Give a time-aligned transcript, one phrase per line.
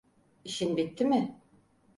[0.45, 1.41] İşin bitti mi?